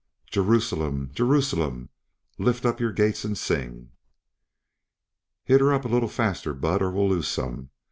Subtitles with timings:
[0.31, 1.89] "Jerusalem, Jerusalem,
[2.39, 3.91] lift up your gates and sing."
[5.43, 7.69] "Hit her up a little faster, Bud, or we'll lose some.